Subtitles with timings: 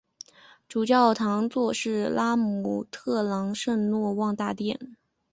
[0.67, 2.35] 主教座堂是拉
[2.89, 4.97] 特朗圣若望大殿。